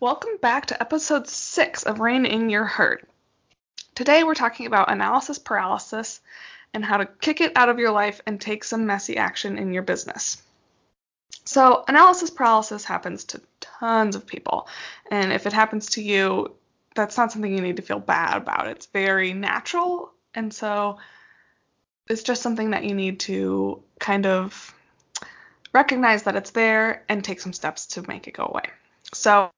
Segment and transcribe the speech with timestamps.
[0.00, 3.06] Welcome back to episode 6 of Rain in Your Herd.
[3.94, 6.22] Today we're talking about analysis paralysis
[6.72, 9.74] and how to kick it out of your life and take some messy action in
[9.74, 10.42] your business.
[11.44, 14.68] So, analysis paralysis happens to tons of people,
[15.10, 16.54] and if it happens to you,
[16.94, 18.68] that's not something you need to feel bad about.
[18.68, 20.96] It's very natural, and so
[22.08, 24.74] it's just something that you need to kind of
[25.74, 28.64] recognize that it's there and take some steps to make it go away.
[29.12, 29.50] So,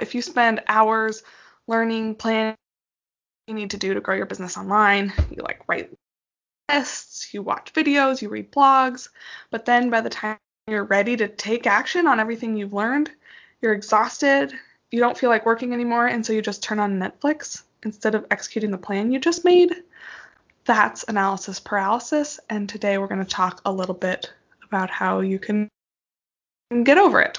[0.00, 1.22] if you spend hours
[1.66, 2.56] learning, planning,
[3.46, 5.90] you need to do to grow your business online, you like write
[6.70, 9.08] lists, you watch videos, you read blogs,
[9.50, 13.10] but then by the time you're ready to take action on everything you've learned,
[13.60, 14.52] you're exhausted,
[14.90, 18.26] you don't feel like working anymore, and so you just turn on Netflix instead of
[18.30, 19.74] executing the plan you just made.
[20.64, 25.38] That's analysis paralysis, and today we're going to talk a little bit about how you
[25.38, 25.68] can
[26.84, 27.38] get over it.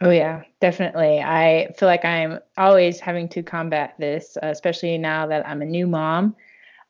[0.00, 1.20] Oh, yeah, definitely.
[1.20, 5.86] I feel like I'm always having to combat this, especially now that I'm a new
[5.86, 6.36] mom.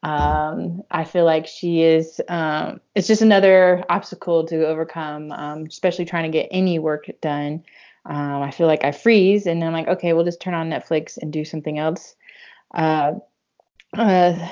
[0.02, 6.04] Um, I feel like she is, um, it's just another obstacle to overcome, um, especially
[6.04, 7.64] trying to get any work done.
[8.04, 11.16] Um, I feel like I freeze and I'm like, okay, we'll just turn on Netflix
[11.16, 12.16] and do something else.
[12.74, 13.14] Uh,
[13.96, 14.50] uh,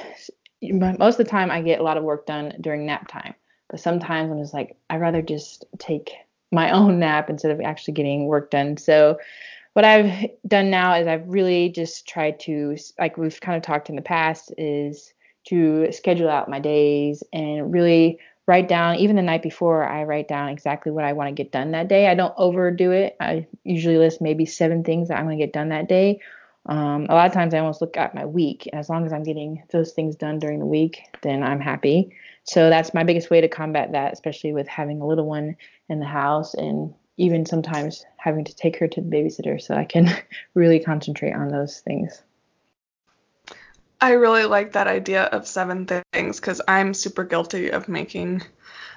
[0.63, 3.35] most of the time, I get a lot of work done during nap time,
[3.69, 6.13] but sometimes I'm just like, I'd rather just take
[6.53, 8.77] my own nap instead of actually getting work done.
[8.77, 9.19] So
[9.73, 13.89] what I've done now is I've really just tried to like we've kind of talked
[13.89, 15.13] in the past is
[15.49, 20.29] to schedule out my days and really write down even the night before I write
[20.29, 22.09] down exactly what I want to get done that day.
[22.09, 23.17] I don't overdo it.
[23.21, 26.21] I usually list maybe seven things that I'm going to get done that day.
[26.67, 29.25] Um, a lot of times I almost look at my week, as long as I'm
[29.25, 32.15] getting those things done during the week, then I'm happy.
[32.45, 35.57] So that's my biggest way to combat that, especially with having a little one
[35.89, 39.85] in the house and even sometimes having to take her to the babysitter so I
[39.85, 40.11] can
[40.55, 42.23] really concentrate on those things.
[44.01, 48.43] I really like that idea of seven things because I'm super guilty of making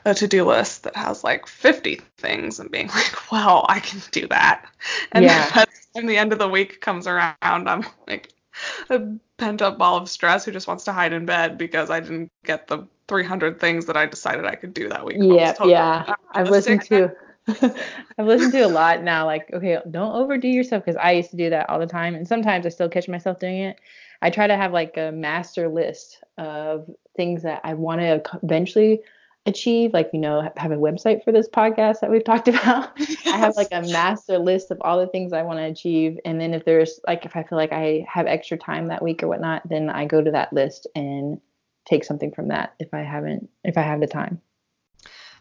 [0.04, 4.02] a to do list that has like 50 things and being like, well, I can
[4.12, 4.66] do that.
[5.12, 5.52] And yeah.
[5.56, 8.30] by the the end of the week comes around, I'm like
[8.90, 9.02] a
[9.38, 12.32] pent up ball of stress who just wants to hide in bed because I didn't
[12.44, 15.18] get the 300 things that I decided I could do that week.
[15.20, 16.16] Yeah, totally yeah.
[16.32, 17.12] I've listened to
[17.48, 19.26] I've listened to a lot now.
[19.26, 22.28] Like, okay, don't overdo yourself because I used to do that all the time, and
[22.28, 23.80] sometimes I still catch myself doing it.
[24.22, 29.02] I try to have like a master list of things that I want to eventually
[29.46, 29.94] achieve.
[29.94, 32.92] Like, you know, have a website for this podcast that we've talked about.
[32.98, 33.28] Yes.
[33.28, 36.40] I have like a master list of all the things I want to achieve, and
[36.40, 39.28] then if there's like if I feel like I have extra time that week or
[39.28, 41.40] whatnot, then I go to that list and
[41.86, 44.42] take something from that if I haven't if I have the time.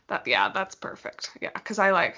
[0.08, 1.30] That yeah, that's perfect.
[1.40, 2.16] Yeah, cuz I like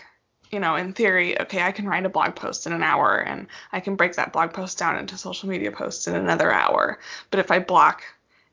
[0.53, 3.49] you know, in theory, okay, I can write a blog post in an hour and
[3.73, 7.01] I can break that blog post down into social media posts in another hour.
[7.31, 8.03] But if I block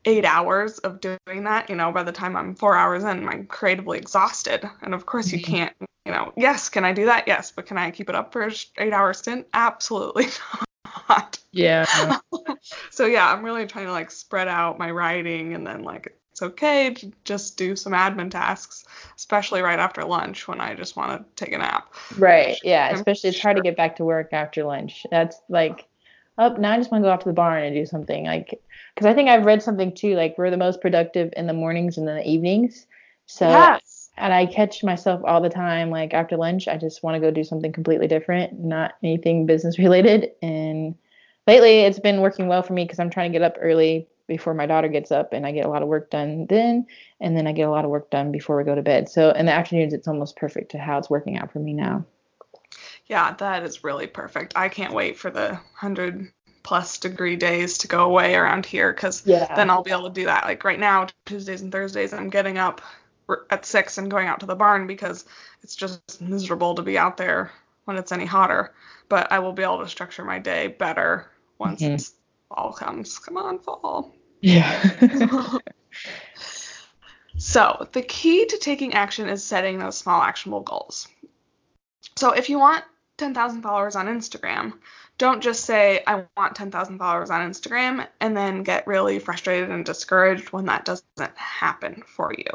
[0.06, 3.46] eight hours of doing that, you know, by the time I'm four hours in, I'm
[3.46, 4.70] creatively exhausted.
[4.82, 5.52] And of course, you mm-hmm.
[5.52, 5.74] can't,
[6.06, 7.28] you know, yes, can I do that?
[7.28, 7.52] Yes.
[7.52, 9.48] But can I keep it up for an eight hour stint?
[9.54, 10.28] Absolutely
[11.10, 11.40] not.
[11.52, 11.86] Yeah.
[12.90, 16.42] so yeah, I'm really trying to like spread out my writing and then like it's
[16.42, 21.22] okay to just do some admin tasks, especially right after lunch when I just want
[21.38, 21.94] to take a nap.
[22.18, 22.58] Right.
[22.64, 22.88] Yeah.
[22.90, 23.50] I'm especially it's sure.
[23.50, 25.06] hard to get back to work after lunch.
[25.12, 25.88] That's like,
[26.40, 28.26] oh, now I just want to go off to the barn and do something.
[28.26, 28.60] Like,
[28.94, 30.16] because I think I've read something too.
[30.16, 32.88] Like we're the most productive in the mornings and the evenings.
[33.26, 33.48] So.
[33.48, 34.00] Yes.
[34.16, 37.32] And I catch myself all the time, like after lunch, I just want to go
[37.32, 40.34] do something completely different, not anything business related.
[40.44, 40.94] And
[41.48, 44.54] lately it's been working well for me because I'm trying to get up early before
[44.54, 46.86] my daughter gets up and I get a lot of work done then
[47.20, 49.10] and then I get a lot of work done before we go to bed.
[49.10, 52.06] So in the afternoons it's almost perfect to how it's working out for me now.
[53.08, 54.54] Yeah, that is really perfect.
[54.56, 56.32] I can't wait for the 100
[56.64, 59.54] plus degree days to go away around here cuz yeah.
[59.56, 60.46] then I'll be able to do that.
[60.46, 62.82] Like right now Tuesdays and Thursdays I'm getting up
[63.50, 65.26] at 6 and going out to the barn because
[65.62, 67.52] it's just miserable to be out there
[67.86, 68.74] when it's any hotter.
[69.10, 71.28] But I will be able to structure my day better
[71.58, 72.54] once mm-hmm.
[72.54, 73.20] fall comes.
[73.20, 74.14] Come on, fall.
[74.42, 74.82] Yeah.
[77.38, 81.08] so, the key to taking action is setting those small actionable goals.
[82.16, 82.84] So, if you want
[83.18, 84.74] 10,000 followers on Instagram,
[85.18, 89.86] don't just say, I want 10,000 followers on Instagram and then get really frustrated and
[89.86, 92.50] discouraged when that doesn't happen for you.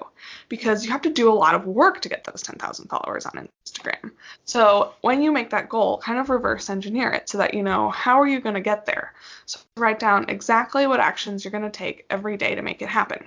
[0.48, 3.48] Because you have to do a lot of work to get those 10,000 followers on
[3.64, 4.10] Instagram.
[4.44, 7.90] So when you make that goal, kind of reverse engineer it so that you know
[7.90, 9.14] how are you going to get there.
[9.46, 12.88] So write down exactly what actions you're going to take every day to make it
[12.88, 13.24] happen.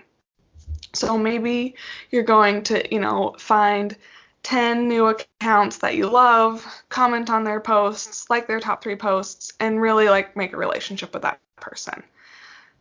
[0.94, 1.76] So maybe
[2.10, 3.96] you're going to, you know, find
[4.44, 9.54] 10 new accounts that you love, comment on their posts, like their top three posts,
[9.60, 12.04] and really like make a relationship with that person.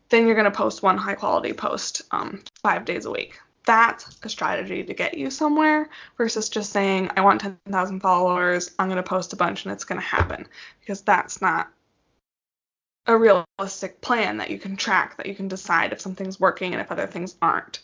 [0.09, 3.39] Then you're going to post one high quality post um, five days a week.
[3.67, 8.89] That's a strategy to get you somewhere versus just saying, I want 10,000 followers, I'm
[8.89, 10.49] going to post a bunch and it's going to happen.
[10.81, 11.71] Because that's not
[13.06, 16.81] a realistic plan that you can track, that you can decide if something's working and
[16.81, 17.81] if other things aren't.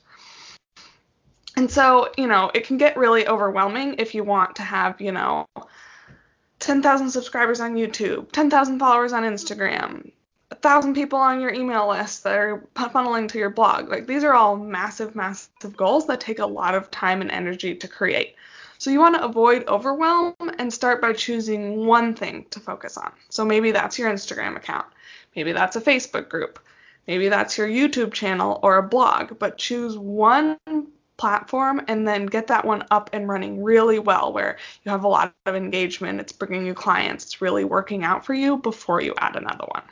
[1.56, 5.10] And so, you know, it can get really overwhelming if you want to have, you
[5.10, 5.48] know,
[6.58, 10.12] 10,000 subscribers on YouTube, 10,000 followers on Instagram,
[10.50, 13.88] 1,000 people on your email list that are funneling to your blog.
[13.88, 17.74] Like, these are all massive, massive goals that take a lot of time and energy
[17.74, 18.36] to create.
[18.78, 23.12] So, you want to avoid overwhelm and start by choosing one thing to focus on.
[23.30, 24.86] So, maybe that's your Instagram account,
[25.34, 26.58] maybe that's a Facebook group,
[27.06, 30.58] maybe that's your YouTube channel or a blog, but choose one
[31.16, 35.08] platform and then get that one up and running really well where you have a
[35.08, 39.14] lot of engagement, it's bringing you clients, it's really working out for you before you
[39.18, 39.82] add another one.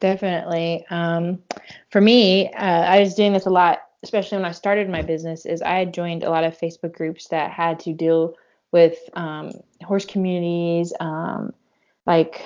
[0.00, 0.84] Definitely.
[0.90, 1.42] Um,
[1.90, 5.44] for me, uh, I was doing this a lot, especially when I started my business,
[5.44, 8.34] is I had joined a lot of Facebook groups that had to deal
[8.70, 9.52] with um,
[9.82, 11.52] horse communities, um,
[12.06, 12.44] like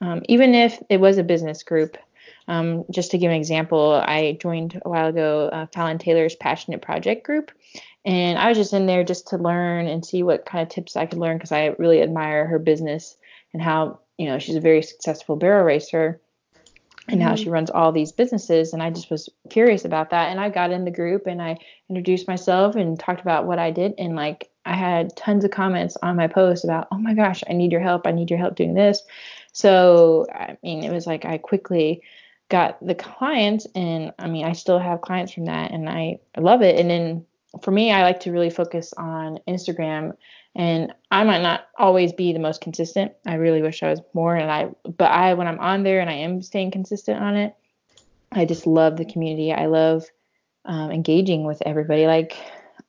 [0.00, 1.98] um, even if it was a business group,
[2.46, 6.82] um, just to give an example, I joined a while ago uh, Fallon Taylor's Passionate
[6.82, 7.50] Project group,
[8.04, 10.96] and I was just in there just to learn and see what kind of tips
[10.96, 13.16] I could learn because I really admire her business
[13.52, 16.20] and how you know she's a very successful barrel racer
[17.08, 17.42] and how mm-hmm.
[17.42, 18.72] she runs all these businesses.
[18.72, 20.28] And i just was curious about that.
[20.28, 21.56] And i got in the group and i
[21.88, 23.94] introduced myself and talked about what i did.
[23.98, 27.52] And like i had tons of comments on my post about oh my gosh i
[27.52, 28.06] need your help.
[28.06, 29.02] I need your help doing this
[29.58, 32.02] so i mean it was like i quickly
[32.48, 36.40] got the clients and I mean I still have clients from that and I, I
[36.40, 36.78] love it.
[36.78, 37.26] And then
[37.62, 40.16] for me I like to really focus on Instagram
[40.54, 43.12] and I might not always be the most consistent.
[43.26, 46.10] I really wish I was more and I but I when I'm on there and
[46.10, 47.54] I am staying consistent on it,
[48.32, 49.52] I just love the community.
[49.52, 50.06] I love
[50.64, 52.36] um, engaging with everybody like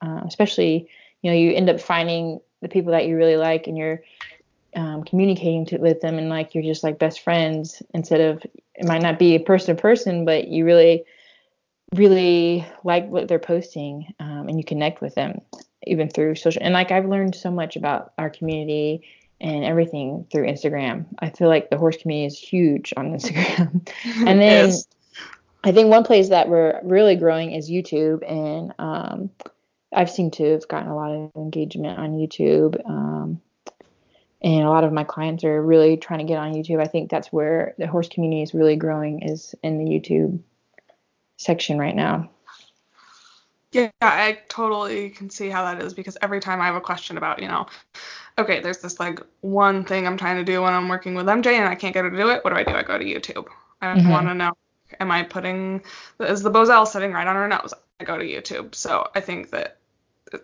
[0.01, 0.89] uh, especially
[1.21, 4.01] you know you end up finding the people that you really like and you're
[4.75, 8.43] um, communicating to, with them and like you're just like best friends instead of
[8.75, 11.03] it might not be person to person but you really
[11.95, 15.41] really like what they're posting um, and you connect with them
[15.87, 19.01] even through social and like i've learned so much about our community
[19.41, 23.71] and everything through instagram i feel like the horse community is huge on instagram
[24.27, 24.87] and then yes.
[25.63, 29.29] i think one place that we're really growing is youtube and um,
[29.93, 33.41] i've seemed to have gotten a lot of engagement on youtube um,
[34.41, 36.81] and a lot of my clients are really trying to get on YouTube.
[36.81, 40.39] I think that's where the horse community is really growing is in the YouTube
[41.37, 42.29] section right now.
[43.71, 47.17] Yeah, I totally can see how that is because every time I have a question
[47.17, 47.67] about, you know,
[48.37, 51.53] okay, there's this like one thing I'm trying to do when I'm working with MJ
[51.53, 52.43] and I can't get her to do it.
[52.43, 52.73] What do I do?
[52.73, 53.45] I go to YouTube.
[53.81, 54.09] I mm-hmm.
[54.09, 54.53] want to know,
[54.99, 55.83] am I putting,
[56.19, 57.73] is the Bosal sitting right on her nose?
[57.99, 58.73] I go to YouTube.
[58.73, 59.77] So I think that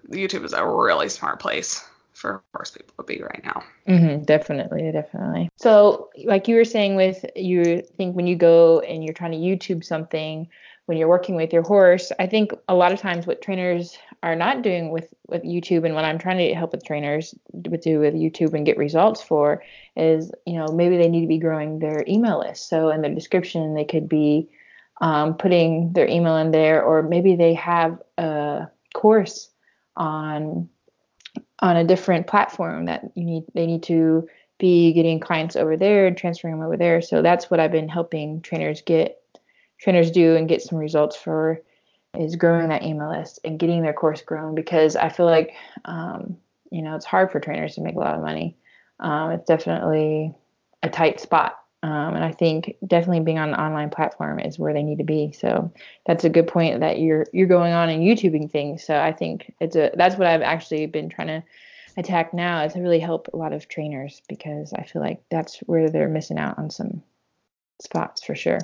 [0.09, 1.83] YouTube is a really smart place
[2.25, 3.63] for horse people to be right now.
[3.88, 5.50] Mm-hmm, definitely, definitely.
[5.57, 9.38] So, like you were saying, with you think when you go and you're trying to
[9.38, 10.48] YouTube something
[10.88, 14.36] when you're working with your horse, I think a lot of times what trainers are
[14.36, 18.13] not doing with with YouTube and what I'm trying to help with trainers do with
[18.13, 19.64] YouTube and get results for
[19.95, 22.69] is, you know, maybe they need to be growing their email list.
[22.69, 24.49] So in the description, they could be
[25.02, 29.49] um, putting their email in there, or maybe they have a course
[29.95, 30.69] on
[31.59, 36.07] on a different platform that you need they need to be getting clients over there
[36.07, 37.02] and transferring them over there.
[37.02, 39.21] So that's what I've been helping trainers get
[39.80, 41.62] trainers do and get some results for
[42.18, 46.38] is growing that email list and getting their course grown because I feel like um,
[46.71, 48.56] you know it's hard for trainers to make a lot of money.
[49.00, 50.33] Um, it's definitely
[50.81, 51.55] a tight spot
[51.85, 55.04] um, and I think definitely being on an online platform is where they need to
[55.04, 55.31] be.
[55.33, 55.71] So
[56.07, 58.83] that's a good point that you're you're going on and YouTubing things.
[58.83, 61.44] So I think it's a that's what I've actually been trying to
[61.95, 65.59] attack now is to really help a lot of trainers because I feel like that's
[65.59, 67.04] where they're missing out on some
[67.80, 68.59] spots for sure.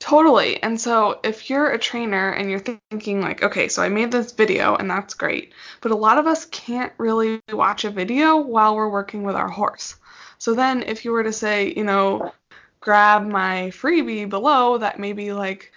[0.00, 0.60] Totally.
[0.62, 2.58] And so if you're a trainer and you're
[2.90, 5.52] thinking like, okay, so I made this video and that's great,
[5.82, 9.48] but a lot of us can't really watch a video while we're working with our
[9.48, 9.96] horse.
[10.38, 12.32] So then if you were to say, you know,
[12.80, 15.70] grab my freebie below that maybe like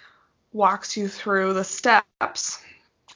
[0.54, 2.64] walks you through the steps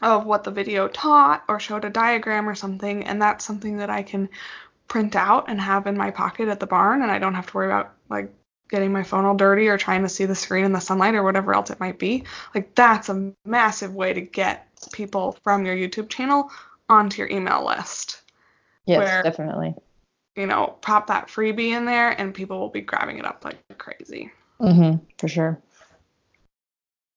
[0.03, 3.89] of what the video taught or showed a diagram or something and that's something that
[3.89, 4.29] I can
[4.89, 7.57] print out and have in my pocket at the barn and I don't have to
[7.57, 8.31] worry about like
[8.69, 11.23] getting my phone all dirty or trying to see the screen in the sunlight or
[11.23, 12.25] whatever else it might be.
[12.55, 16.51] Like that's a massive way to get people from your YouTube channel
[16.89, 18.23] onto your email list.
[18.87, 19.75] Yes, Where- definitely.
[20.37, 23.59] You know, pop that freebie in there and people will be grabbing it up like
[23.77, 24.31] crazy.
[24.61, 25.01] Mhm.
[25.19, 25.61] For sure.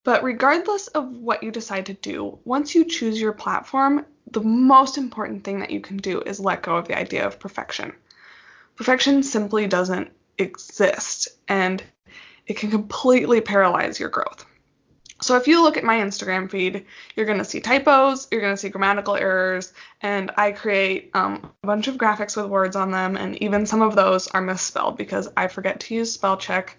[0.03, 4.97] But regardless of what you decide to do, once you choose your platform, the most
[4.97, 7.93] important thing that you can do is let go of the idea of perfection.
[8.75, 11.83] Perfection simply doesn't exist and
[12.47, 14.45] it can completely paralyze your growth.
[15.21, 18.53] So if you look at my Instagram feed, you're going to see typos, you're going
[18.53, 22.89] to see grammatical errors, and I create um, a bunch of graphics with words on
[22.89, 26.77] them, and even some of those are misspelled because I forget to use spell check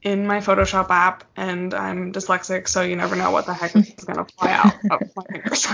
[0.00, 4.04] in my Photoshop app, and I'm dyslexic, so you never know what the heck is
[4.04, 5.66] going to fly out of my fingers.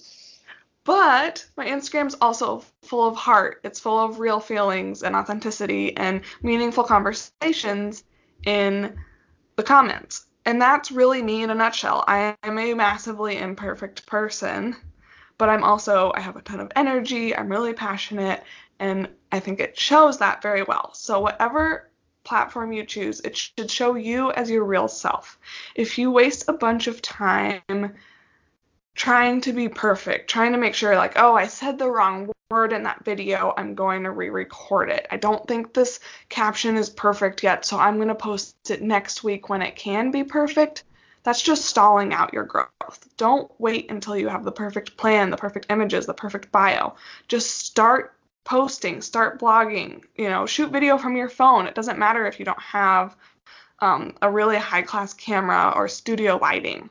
[0.84, 3.60] but my Instagram's also full of heart.
[3.64, 8.04] It's full of real feelings and authenticity and meaningful conversations
[8.44, 8.96] in
[9.56, 10.26] the comments.
[10.44, 12.04] And that's really me in a nutshell.
[12.08, 14.74] I am a massively imperfect person,
[15.38, 18.42] but I'm also, I have a ton of energy, I'm really passionate,
[18.80, 20.92] and I think it shows that very well.
[20.94, 21.90] So, whatever
[22.24, 25.38] platform you choose, it should show you as your real self.
[25.76, 27.94] If you waste a bunch of time
[28.94, 32.72] trying to be perfect, trying to make sure, like, oh, I said the wrong word
[32.72, 35.06] in that video, I'm going to re record it.
[35.10, 39.24] I don't think this caption is perfect yet, so I'm going to post it next
[39.24, 40.84] week when it can be perfect.
[41.24, 43.08] That's just stalling out your growth.
[43.16, 46.96] Don't wait until you have the perfect plan, the perfect images, the perfect bio.
[47.28, 51.66] Just start posting, start blogging, you know, shoot video from your phone.
[51.66, 53.16] It doesn't matter if you don't have
[53.78, 56.90] um, a really high class camera or studio lighting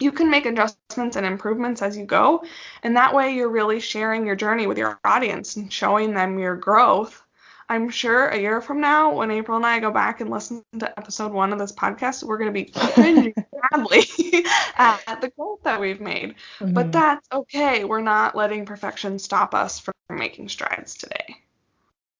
[0.00, 2.44] you can make adjustments and improvements as you go.
[2.82, 6.56] And that way, you're really sharing your journey with your audience and showing them your
[6.56, 7.22] growth.
[7.68, 10.98] I'm sure a year from now, when April and I go back and listen to
[10.98, 13.34] episode one of this podcast, we're going to be cringing
[13.70, 14.02] badly
[14.76, 16.34] at the growth that we've made.
[16.60, 16.92] But Mhm.
[16.92, 17.84] that's okay.
[17.84, 21.36] We're not letting perfection stop us from making strides today.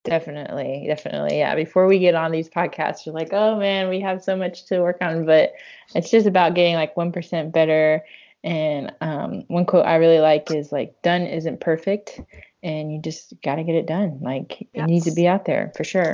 [0.05, 1.39] Definitely, definitely.
[1.39, 1.55] Yeah.
[1.55, 4.79] Before we get on these podcasts, you're like, oh man, we have so much to
[4.81, 5.53] work on, but
[5.95, 8.03] it's just about getting like 1% better.
[8.43, 12.21] And um, one quote I really like is like, done isn't perfect,
[12.61, 14.19] and you just got to get it done.
[14.21, 16.13] Like, it needs to be out there for sure.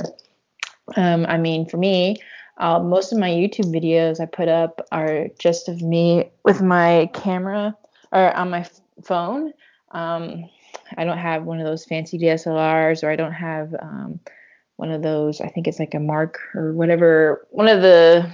[0.96, 2.16] Um, I mean, for me,
[2.56, 7.10] uh, most of my YouTube videos I put up are just of me with my
[7.12, 7.76] camera
[8.12, 9.52] or on my f- phone.
[9.90, 10.48] Um,
[10.96, 14.20] I don't have one of those fancy DSLRs or I don't have um,
[14.76, 18.30] one of those, I think it's like a Mark or whatever, one of the,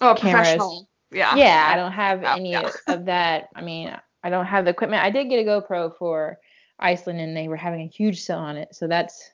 [0.00, 0.48] Oh, Cameras.
[0.48, 0.88] professional.
[1.10, 1.34] Yeah.
[1.36, 2.70] yeah, I don't have Yeah, any yeah.
[2.86, 3.48] of that.
[3.54, 5.02] I mean, I don't have the equipment.
[5.02, 6.38] I did get a GoPro for
[6.78, 8.74] Iceland and they were having a huge sale on it.
[8.74, 9.30] So that's,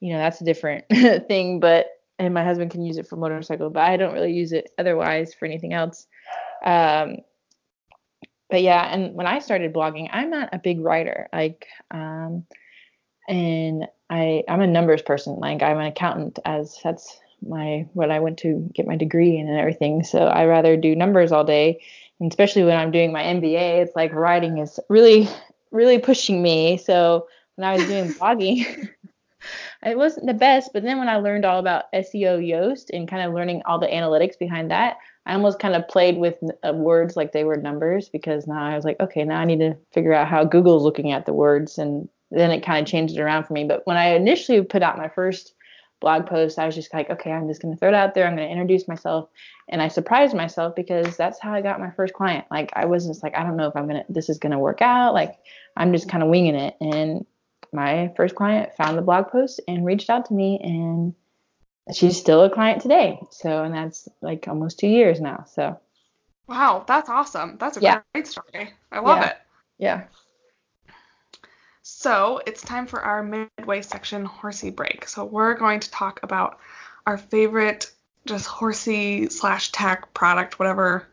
[0.00, 0.84] you know, that's a different
[1.28, 1.86] thing, but,
[2.18, 5.34] and my husband can use it for motorcycle, but I don't really use it otherwise
[5.34, 6.06] for anything else.
[6.64, 7.16] Um,
[8.50, 11.28] but yeah, and when I started blogging, I'm not a big writer.
[11.32, 12.44] Like, um,
[13.28, 15.36] and I I'm a numbers person.
[15.36, 19.48] Like I'm an accountant, as that's my what I went to get my degree in
[19.48, 20.04] and everything.
[20.04, 21.82] So I rather do numbers all day,
[22.18, 25.28] and especially when I'm doing my MBA, it's like writing is really
[25.70, 26.76] really pushing me.
[26.76, 28.88] So when I was doing blogging.
[29.82, 33.26] It wasn't the best, but then when I learned all about SEO Yoast and kind
[33.26, 34.98] of learning all the analytics behind that,
[35.30, 38.74] I almost kind of played with uh, words like they were numbers because now I
[38.74, 41.78] was like, okay, now I need to figure out how Google's looking at the words,
[41.78, 43.62] and then it kind of changed it around for me.
[43.62, 45.54] But when I initially put out my first
[46.00, 48.26] blog post, I was just like, okay, I'm just going to throw it out there.
[48.26, 49.28] I'm going to introduce myself,
[49.68, 52.46] and I surprised myself because that's how I got my first client.
[52.50, 54.58] Like I was just like, I don't know if I'm gonna, this is going to
[54.58, 55.14] work out.
[55.14, 55.38] Like
[55.76, 57.24] I'm just kind of winging it, and
[57.72, 61.14] my first client found the blog post and reached out to me and
[61.92, 65.78] she's still a client today so and that's like almost two years now so
[66.50, 67.58] Wow, that's awesome.
[67.60, 68.00] That's a Yeah.
[68.12, 68.72] great story.
[68.90, 69.28] I love Yeah.
[69.28, 69.36] it.
[69.78, 70.02] yeah
[71.82, 75.08] So it's time for our midway section horsey break.
[75.08, 76.58] So we're going to talk about
[77.06, 77.90] our favorite
[78.26, 81.06] just horsey slash tack product, whatever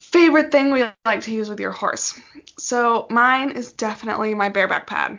[0.00, 2.18] favorite thing we like to use with your horse.
[2.58, 5.18] So mine is definitely my bareback pad.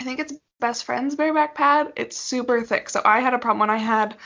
[0.00, 1.92] I think it's best friend's bareback pad.
[1.96, 2.90] It's super thick.
[2.90, 4.16] So I had a problem when I had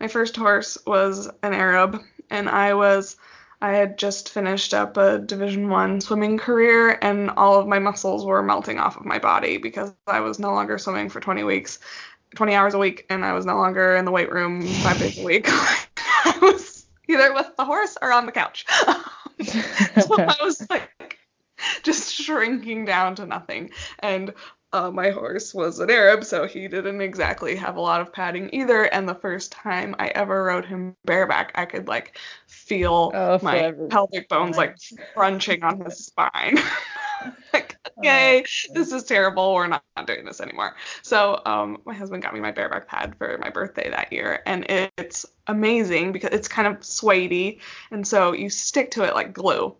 [0.00, 3.16] my first horse was an Arab and I was
[3.60, 8.24] I had just finished up a Division One swimming career, and all of my muscles
[8.24, 11.80] were melting off of my body because I was no longer swimming for 20 weeks,
[12.36, 15.18] 20 hours a week, and I was no longer in the weight room five days
[15.18, 15.48] a week.
[15.48, 18.64] I was either with the horse or on the couch.
[18.70, 18.86] so
[20.18, 21.18] I was like
[21.82, 24.34] just shrinking down to nothing, and
[24.72, 28.50] uh, my horse was an Arab, so he didn't exactly have a lot of padding
[28.52, 28.84] either.
[28.84, 33.64] And the first time I ever rode him bareback, I could like feel Oh, my
[33.64, 33.88] forever.
[33.88, 34.76] pelvic bones like
[35.14, 36.58] crunching on his spine.
[37.52, 38.44] Like, okay,
[38.74, 39.54] this is terrible.
[39.54, 40.76] We're not, not doing this anymore.
[41.02, 44.64] So um, my husband got me my bareback pad for my birthday that year, and
[44.70, 47.60] it, it's amazing because it's kind of suede
[47.90, 49.74] and so you stick to it like glue.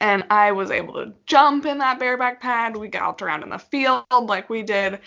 [0.00, 2.76] And I was able to jump in that bareback pad.
[2.76, 5.00] We galloped around in the field like we did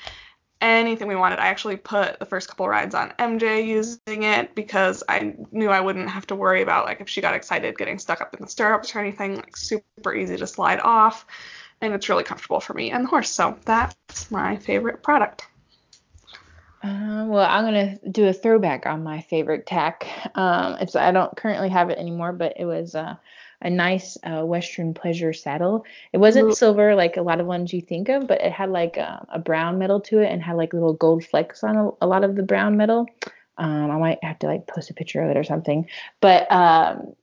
[0.62, 1.40] anything we wanted.
[1.40, 5.80] I actually put the first couple rides on MJ using it because I knew I
[5.80, 8.48] wouldn't have to worry about like if she got excited getting stuck up in the
[8.48, 9.36] stirrups or anything.
[9.36, 11.26] Like super easy to slide off,
[11.82, 13.30] and it's really comfortable for me and the horse.
[13.30, 15.48] So that's my favorite product.
[16.84, 20.08] Uh, well, I'm gonna do a throwback on my favorite tack.
[20.36, 23.16] Um, it's I don't currently have it anymore, but it was uh,
[23.62, 25.86] a nice uh, Western Pleasure saddle.
[26.14, 26.56] It wasn't Ooh.
[26.56, 29.40] silver like a lot of ones you think of, but it had like a, a
[29.40, 32.36] brown metal to it and had like little gold flecks on a, a lot of
[32.36, 33.08] the brown metal.
[33.58, 35.88] Um, I might have to like post a picture of it or something,
[36.20, 37.14] but um,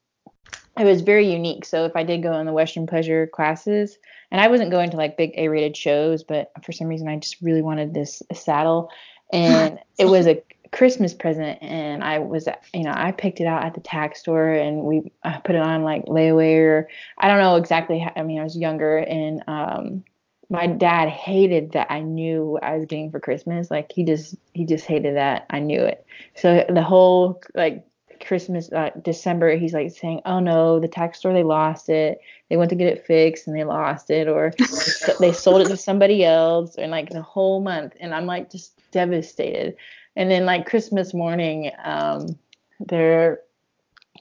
[0.78, 1.64] it was very unique.
[1.64, 3.98] So if I did go in the Western Pleasure classes,
[4.30, 7.40] and I wasn't going to like big A-rated shows, but for some reason I just
[7.40, 8.90] really wanted this saddle,
[9.32, 13.64] and it was a Christmas present and I was you know I picked it out
[13.64, 17.40] at the tack store and we I put it on like layaway or I don't
[17.40, 20.04] know exactly how, I mean I was younger and um
[20.50, 23.70] my dad hated that I knew what I was getting for Christmas.
[23.70, 26.04] Like he just he just hated that I knew it.
[26.34, 27.84] So the whole like
[28.26, 32.20] Christmas uh, December he's like saying oh no the tack store they lost it.
[32.50, 34.52] They went to get it fixed and they lost it or
[35.20, 37.94] they sold it to somebody else and like the whole month.
[38.00, 39.76] And I'm like just devastated
[40.18, 42.36] and then like Christmas morning, um,
[42.80, 43.40] they're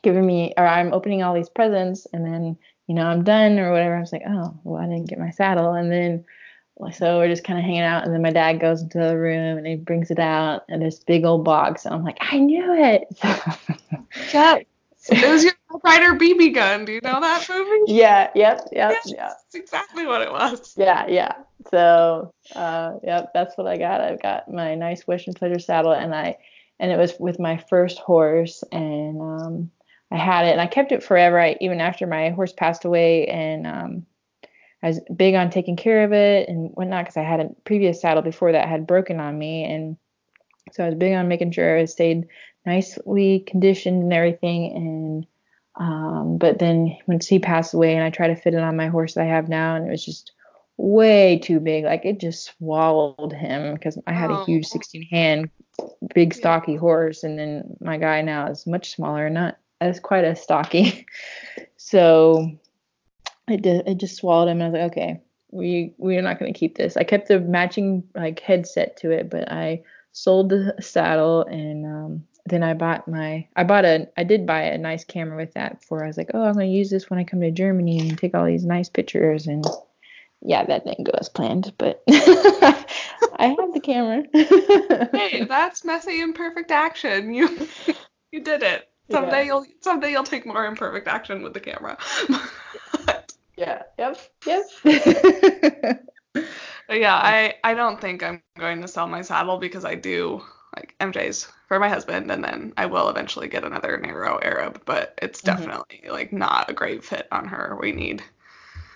[0.03, 3.71] giving me or I'm opening all these presents and then, you know, I'm done or
[3.71, 3.95] whatever.
[3.95, 5.73] I was like, oh, well, I didn't get my saddle.
[5.73, 6.23] And then
[6.93, 9.57] so we're just kind of hanging out and then my dad goes into the room
[9.57, 12.75] and he brings it out and this big old box and I'm like, I knew
[12.75, 13.07] it.
[14.31, 14.59] yeah.
[15.09, 16.85] It was your Ryder BB gun.
[16.85, 17.91] Do you know that movie?
[17.91, 19.27] Yeah, yep, yep, yes, yeah.
[19.27, 20.73] That's exactly what it was.
[20.77, 21.33] Yeah, yeah.
[21.69, 24.01] So, uh, yep, that's what I got.
[24.01, 26.37] I've got my nice Western Pleasure saddle, and I,
[26.79, 29.71] and it was with my first horse, and um,
[30.11, 31.39] I had it, and I kept it forever.
[31.39, 34.05] I even after my horse passed away, and um,
[34.81, 38.01] I was big on taking care of it and whatnot because I had a previous
[38.01, 39.97] saddle before that had broken on me, and
[40.71, 42.27] so I was big on making sure it stayed
[42.65, 45.27] nicely conditioned and everything, and
[45.77, 48.87] um, but then once he passed away, and I tried to fit it on my
[48.87, 50.31] horse that I have now, and it was just
[50.77, 51.85] way too big.
[51.85, 54.41] Like it just swallowed him because I had oh.
[54.41, 55.49] a huge 16 hand,
[56.13, 60.41] big stocky horse, and then my guy now is much smaller, not as quite as
[60.41, 61.05] stocky.
[61.77, 62.51] so
[63.47, 66.39] it did, it just swallowed him, and I was like, okay, we we are not
[66.39, 66.97] going to keep this.
[66.97, 72.23] I kept the matching like headset to it, but I sold the saddle and um,
[72.49, 75.81] then I bought my I bought a I did buy a nice camera with that
[75.81, 78.17] before I was like, oh, I'm gonna use this when I come to Germany and
[78.17, 79.65] take all these nice pictures and
[80.41, 84.23] yeah, that didn't go as planned, but I have the camera.
[84.33, 87.33] hey, that's messy imperfect action.
[87.33, 87.67] You
[88.31, 88.89] you did it.
[89.09, 89.45] Someday yeah.
[89.45, 91.97] you'll someday you'll take more imperfect action with the camera.
[93.57, 93.83] yeah.
[93.97, 94.19] Yep.
[94.45, 94.63] Yep.
[96.89, 100.43] yeah, I I don't think I'm going to sell my saddle because I do
[100.75, 105.17] like MJ's for my husband, and then I will eventually get another narrow Arab, but
[105.21, 105.57] it's mm-hmm.
[105.57, 106.13] definitely mm-hmm.
[106.13, 107.77] like not a great fit on her.
[107.79, 108.23] We need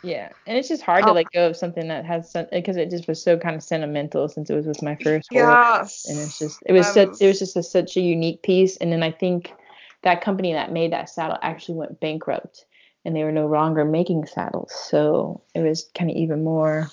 [0.04, 1.08] yeah, and it's just hard oh.
[1.08, 4.28] to let go of something that has because it just was so kind of sentimental
[4.28, 6.10] since it was with my first yes.
[6.10, 8.78] and it's just it was such it was just a, such a unique piece.
[8.78, 9.54] And then I think
[10.02, 12.66] that company that made that saddle actually went bankrupt,
[13.06, 16.90] and they were no longer making saddles, so it was kind of even more,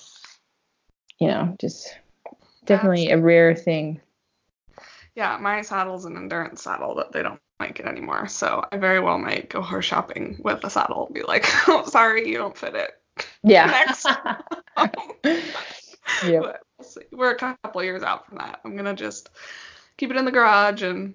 [1.19, 1.97] you know, just
[2.67, 4.03] definitely a rare thing.
[5.19, 8.29] Yeah, my saddle's an endurance saddle that they don't like it anymore.
[8.29, 11.85] So I very well might go horse shopping with the saddle and be like, oh,
[11.87, 12.93] sorry, you don't fit it.
[13.43, 13.95] Yeah.
[16.25, 16.53] Yeah.
[17.13, 18.61] We're a couple years out from that.
[18.65, 19.29] I'm gonna just
[19.99, 21.15] keep it in the garage and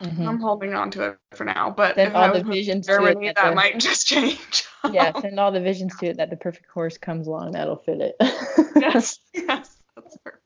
[0.00, 0.26] mm-hmm.
[0.26, 1.70] I'm holding on to it for now.
[1.76, 4.64] But send all the visions Germany, to that, that the, might just change.
[4.90, 8.00] yeah, send all the visions to it that the perfect horse comes along that'll fit
[8.00, 8.16] it.
[8.76, 10.44] yes, yes, that's perfect.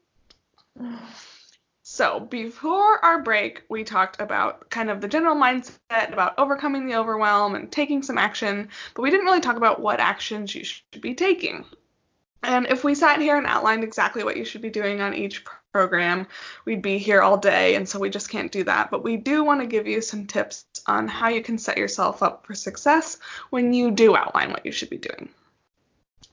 [1.94, 6.94] So, before our break, we talked about kind of the general mindset about overcoming the
[6.94, 11.02] overwhelm and taking some action, but we didn't really talk about what actions you should
[11.02, 11.66] be taking.
[12.42, 15.44] And if we sat here and outlined exactly what you should be doing on each
[15.70, 16.28] program,
[16.64, 18.90] we'd be here all day, and so we just can't do that.
[18.90, 22.22] But we do want to give you some tips on how you can set yourself
[22.22, 23.18] up for success
[23.50, 25.28] when you do outline what you should be doing.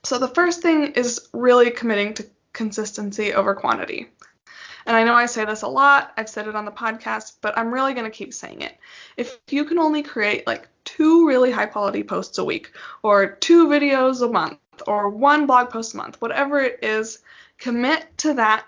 [0.04, 4.08] So, the first thing is really committing to consistency over quantity.
[4.86, 7.56] And I know I say this a lot, I've said it on the podcast, but
[7.58, 8.78] I'm really going to keep saying it.
[9.16, 13.68] If you can only create like two really high quality posts a week or two
[13.68, 17.18] videos a month, or one blog post a month, whatever it is,
[17.58, 18.64] commit to that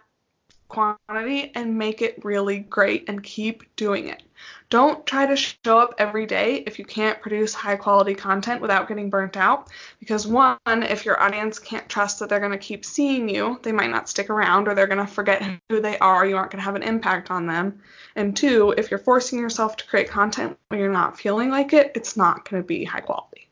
[0.72, 4.22] quantity and make it really great and keep doing it.
[4.70, 8.88] Don't try to show up every day if you can't produce high quality content without
[8.88, 9.68] getting burnt out.
[10.00, 13.72] Because, one, if your audience can't trust that they're going to keep seeing you, they
[13.72, 16.24] might not stick around or they're going to forget who they are.
[16.24, 17.80] You aren't going to have an impact on them.
[18.16, 21.92] And two, if you're forcing yourself to create content when you're not feeling like it,
[21.94, 23.48] it's not going to be high quality.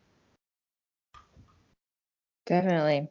[2.46, 3.08] Definitely.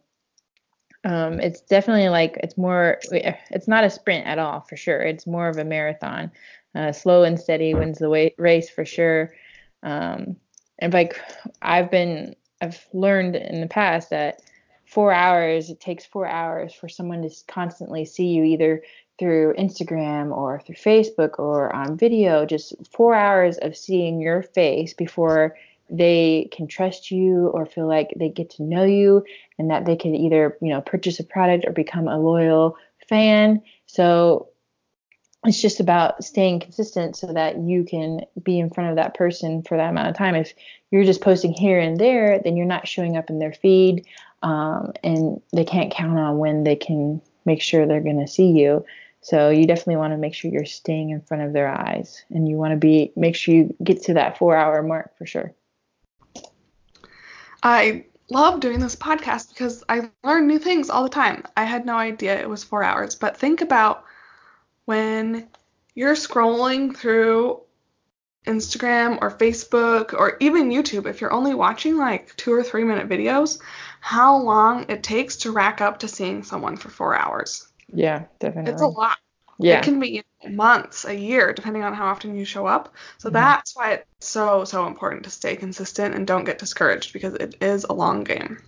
[1.05, 2.99] Um, it's definitely like it's more.
[3.11, 5.01] It's not a sprint at all for sure.
[5.01, 6.31] It's more of a marathon.
[6.75, 9.33] Uh, slow and steady wins the way, race for sure.
[9.81, 10.35] Um,
[10.77, 11.19] and like
[11.61, 14.41] I've been, I've learned in the past that
[14.85, 18.83] four hours, it takes four hours for someone to constantly see you either
[19.17, 24.93] through Instagram or through Facebook or on video, just four hours of seeing your face
[24.93, 25.55] before
[25.89, 29.23] they can trust you or feel like they get to know you
[29.57, 33.61] and that they can either, you know, purchase a product or become a loyal fan.
[33.85, 34.49] So
[35.45, 39.63] it's just about staying consistent so that you can be in front of that person
[39.63, 40.35] for that amount of time.
[40.35, 40.53] If
[40.91, 44.05] you're just posting here and there, then you're not showing up in their feed,
[44.43, 48.47] um, and they can't count on when they can make sure they're going to see
[48.47, 48.85] you.
[49.21, 52.47] So you definitely want to make sure you're staying in front of their eyes, and
[52.47, 55.53] you want to be make sure you get to that four-hour mark for sure.
[57.63, 61.43] I love doing this podcast because I learn new things all the time.
[61.57, 64.05] I had no idea it was four hours, but think about
[64.85, 65.47] when
[65.95, 67.61] you're scrolling through
[68.45, 73.09] Instagram or Facebook or even YouTube, if you're only watching like two or three minute
[73.09, 73.59] videos,
[73.99, 77.67] how long it takes to rack up to seeing someone for four hours.
[77.93, 78.71] Yeah, definitely.
[78.71, 79.17] It's a lot.
[79.59, 79.79] Yeah.
[79.79, 82.95] It can be months, a year, depending on how often you show up.
[83.17, 83.33] So mm-hmm.
[83.33, 87.55] that's why it's so, so important to stay consistent and don't get discouraged because it
[87.61, 88.61] is a long game.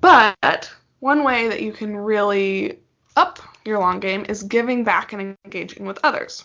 [0.00, 2.78] But one way that you can really
[3.16, 6.44] up your long game is giving back and engaging with others.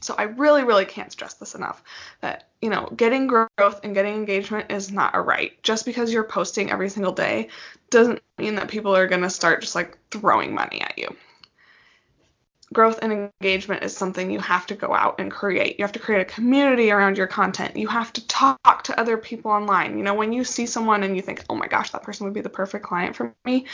[0.00, 1.82] So I really, really can't stress this enough
[2.22, 5.62] that, you know, getting growth and getting engagement is not a right.
[5.62, 7.48] Just because you're posting every single day
[7.90, 11.14] doesn't mean that people are going to start just like throwing money at you
[12.72, 15.78] growth and engagement is something you have to go out and create.
[15.78, 17.76] You have to create a community around your content.
[17.76, 19.98] You have to talk to other people online.
[19.98, 22.34] You know, when you see someone and you think, oh my gosh, that person would
[22.34, 23.66] be the perfect client for me,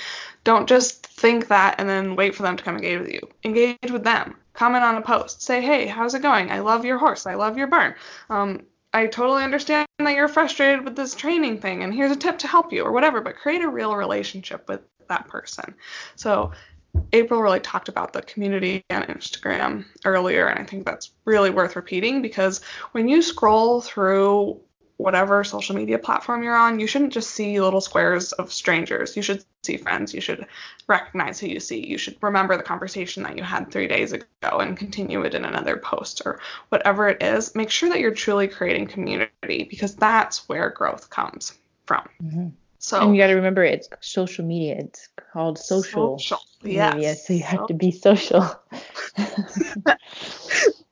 [0.44, 3.20] don't just think that and then wait for them to come engage with you.
[3.44, 4.36] Engage with them.
[4.54, 5.42] Comment on a post.
[5.42, 6.50] Say, hey, how's it going?
[6.50, 7.26] I love your horse.
[7.26, 7.94] I love your barn.
[8.30, 8.62] Um,
[8.94, 12.46] I totally understand that you're frustrated with this training thing, and here's a tip to
[12.46, 15.74] help you, or whatever, but create a real relationship with that person.
[16.14, 16.52] So
[17.12, 21.76] April really talked about the community on Instagram earlier, and I think that's really worth
[21.76, 24.60] repeating because when you scroll through
[24.96, 29.14] whatever social media platform you're on, you shouldn't just see little squares of strangers.
[29.16, 30.14] You should see friends.
[30.14, 30.46] You should
[30.88, 31.86] recognize who you see.
[31.86, 35.44] You should remember the conversation that you had three days ago and continue it in
[35.44, 37.54] another post or whatever it is.
[37.54, 41.52] Make sure that you're truly creating community because that's where growth comes
[41.84, 42.08] from.
[42.22, 42.48] Mm-hmm.
[42.78, 44.76] So and you got to remember it's social media.
[44.78, 46.40] It's called social, social.
[46.62, 47.26] media, yes.
[47.26, 47.66] so you have so.
[47.66, 48.42] to be social.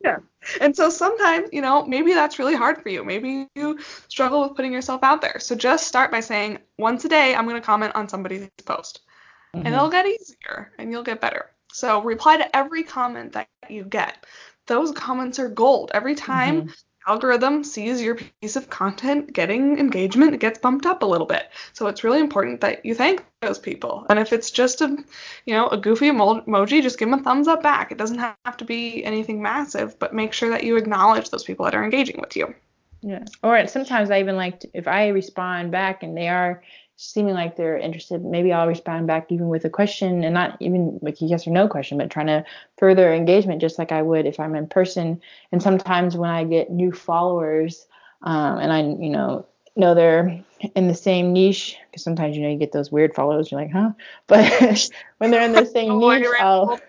[0.05, 0.19] yeah.
[0.61, 3.03] And so sometimes, you know, maybe that's really hard for you.
[3.05, 3.79] Maybe you
[4.09, 5.39] struggle with putting yourself out there.
[5.41, 9.01] So just start by saying, once a day, I'm going to comment on somebody's post.
[9.55, 9.67] Mm-hmm.
[9.67, 11.51] And it'll get easier and you'll get better.
[11.73, 14.27] So reply to every comment that you get.
[14.67, 15.91] Those comments are gold.
[15.95, 16.71] Every time mm-hmm
[17.07, 21.51] algorithm sees your piece of content getting engagement, it gets bumped up a little bit.
[21.73, 24.07] So it's really important that you thank those people.
[24.09, 24.97] And if it's just a,
[25.47, 27.93] you know, a goofy emoji, just give them a thumbs up back.
[27.93, 31.65] It doesn't have to be anything massive, but make sure that you acknowledge those people
[31.65, 32.55] that are engaging with you.
[33.03, 33.25] Yeah.
[33.43, 36.63] Or sometimes I even like to, if I respond back and they are
[36.97, 40.99] seeming like they're interested, maybe I'll respond back even with a question and not even
[41.03, 42.45] like a yes or no question, but trying to
[42.79, 45.21] further engagement just like I would if I'm in person.
[45.51, 47.87] And sometimes when I get new followers
[48.23, 50.41] um, and I, you know, know they're
[50.77, 53.73] in the same niche, because sometimes, you know, you get those weird followers, you're like,
[53.73, 53.91] huh?
[54.29, 56.81] But when they're in the same oh, niche, I'll.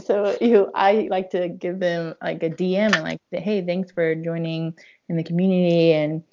[0.00, 4.16] So you I like to give them like a DM and like hey thanks for
[4.16, 4.74] joining
[5.08, 6.24] in the community and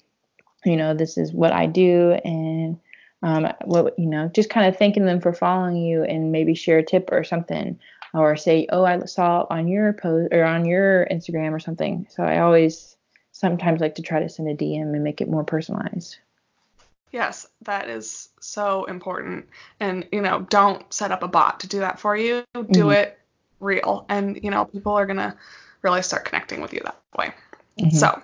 [0.64, 2.78] you know, this is what I do and
[3.22, 6.78] um, what you know, just kind of thanking them for following you and maybe share
[6.78, 7.78] a tip or something,
[8.14, 12.06] or say, oh, I saw on your post or on your Instagram or something.
[12.10, 12.96] So I always
[13.32, 16.18] sometimes like to try to send a DM and make it more personalized.
[17.12, 19.48] Yes, that is so important.
[19.80, 22.44] And you know, don't set up a bot to do that for you.
[22.54, 22.90] Do mm-hmm.
[22.90, 23.18] it
[23.60, 25.36] real, and you know, people are gonna
[25.82, 27.32] really start connecting with you that way.
[27.80, 27.96] Mm-hmm.
[27.96, 28.20] So,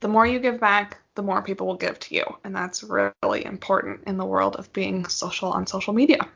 [0.00, 2.24] the more you give back, the more people will give to you.
[2.44, 6.28] And that's really important in the world of being social on social media.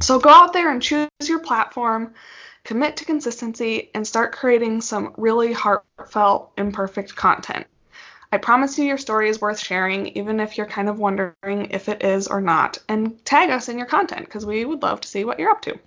[0.00, 2.14] So go out there and choose your platform,
[2.64, 7.66] commit to consistency, and start creating some really heartfelt, imperfect content.
[8.32, 11.88] I promise you your story is worth sharing, even if you're kind of wondering if
[11.88, 12.78] it is or not.
[12.88, 15.62] And tag us in your content because we would love to see what you're up
[15.62, 15.78] to.